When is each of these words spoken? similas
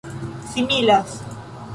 similas 0.55 1.13